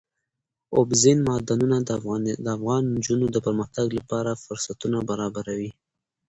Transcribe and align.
اوبزین 0.77 1.17
معدنونه 1.27 1.77
د 2.45 2.47
افغان 2.57 2.81
نجونو 2.95 3.25
د 3.31 3.37
پرمختګ 3.45 3.87
لپاره 3.99 4.39
فرصتونه 4.43 4.97
برابروي. 5.09 5.71